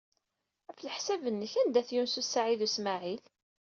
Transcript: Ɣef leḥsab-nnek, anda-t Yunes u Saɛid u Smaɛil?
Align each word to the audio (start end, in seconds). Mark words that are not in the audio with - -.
Ɣef 0.67 0.79
leḥsab-nnek, 0.81 1.53
anda-t 1.61 1.89
Yunes 1.93 2.15
u 2.21 2.23
Saɛid 2.25 2.61
u 2.67 2.69
Smaɛil? 2.75 3.23